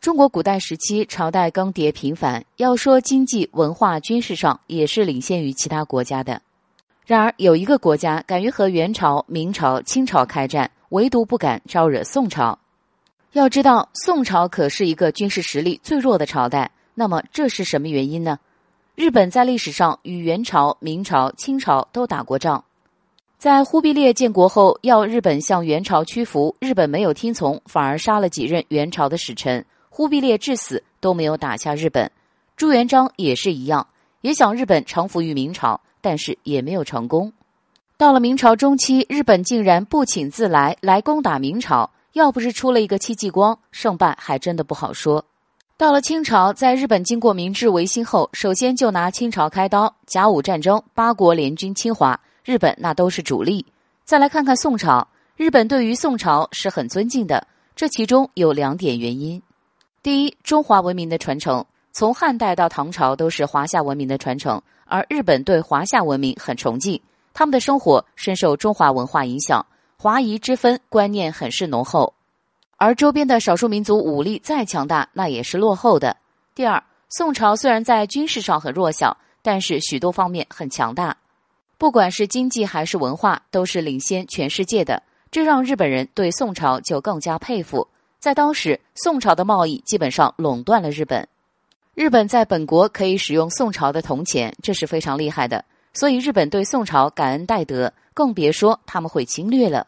[0.00, 6.40] 中国古代时期朝代更迭频繁，要说经济、文化、军事上也是领先于其他国家的。
[7.04, 12.58] 然而，有一个国家敢于和元朝、明朝、清朝开战，唯独不敢招惹宋朝。
[13.32, 16.70] 要知道，宋朝可是一个军事实力最弱的朝代。
[16.94, 18.38] 那么，这是什么原因呢？
[18.94, 22.64] 日本在历史上与元朝、明朝、清朝都打过仗。
[23.36, 29.62] 在忽必烈建国后，要日本向元朝屈服，日本没有听从，反而杀了几任元朝的使臣。
[29.90, 32.10] 忽必烈至死都没有打下日本。
[32.56, 33.86] 朱元璋也是一样，
[34.22, 37.30] 也想日本臣服于明朝，但是也没有成功。
[37.98, 41.90] 到了明朝中期，日本竟然不请自来，来攻打明朝。
[42.12, 45.24] 要不是出了一个戚继光，胜败还真的不好说。
[45.76, 49.94] 到了清朝，在日本经过明治维新后，首先就拿清朝开刀。
[50.06, 52.18] 甲午战争，八国联军侵华。
[52.44, 53.64] 日本那都是主力。
[54.04, 59.40] 再来看看宋朝，日本对于宋朝是很尊敬的，这其中有两点原因：
[60.02, 66.98] 第一，中华文明的传承，从汉代到唐朝都是华夏文明的传承，而日本对华夏文明很崇敬，
[67.34, 69.64] 他们的生活深受中华文化影响，
[69.98, 72.14] 华夷之分观念很是浓厚。
[72.78, 76.16] 而周边的少数民族武力再强大，那也是落后的。
[76.54, 81.14] 第二，宋朝虽然在军事上很弱小，但是许多方面很强大。
[81.76, 87.86] 不管是经济还是文化，都是领先全世界的，这让日本人对宋朝就更加佩服。
[88.20, 91.26] 在当时，宋朝的贸易基本上垄断了日本，
[91.94, 95.64] 日本在本国可以使用宋朝的铜钱，这是非常厉害的。
[95.94, 99.86] 所以日本对宋朝感恩戴德，更别说他们会侵略了。